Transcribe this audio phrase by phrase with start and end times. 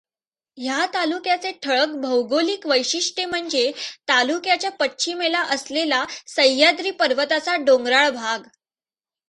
[0.57, 3.71] ह्या तालुक्याचे ठळक भौगोलिक वैशिष्ट्य म्हणजे
[4.07, 6.03] तालुक्याच्या पश्चिमेला असलेला
[6.27, 8.39] सह्याद्री पर्वताचा डोंगराळ भाग.